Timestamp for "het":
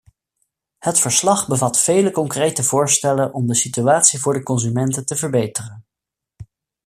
0.77-0.99